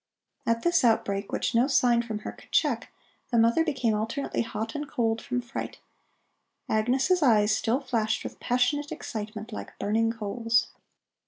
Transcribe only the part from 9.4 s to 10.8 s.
like burning coals.